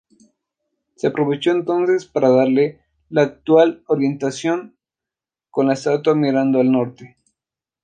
Se 0.95 1.05
aprovechó 1.05 1.51
entonces 1.51 2.05
para 2.05 2.29
darle 2.31 2.79
la 3.09 3.21
actual 3.21 3.83
orientación, 3.85 4.75
con 5.51 5.67
la 5.67 5.73
estatua 5.73 6.15
mirando 6.15 6.59
al 6.59 6.71
norte. 6.71 7.17